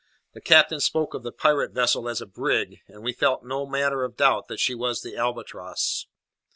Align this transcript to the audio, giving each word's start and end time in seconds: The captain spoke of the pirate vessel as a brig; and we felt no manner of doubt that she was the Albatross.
The 0.33 0.41
captain 0.41 0.79
spoke 0.79 1.13
of 1.13 1.21
the 1.21 1.31
pirate 1.31 1.73
vessel 1.73 2.09
as 2.09 2.21
a 2.21 2.25
brig; 2.25 2.79
and 2.87 3.03
we 3.03 3.13
felt 3.13 3.43
no 3.43 3.67
manner 3.67 4.03
of 4.03 4.17
doubt 4.17 4.47
that 4.47 4.59
she 4.59 4.73
was 4.73 5.03
the 5.03 5.15
Albatross. 5.15 6.07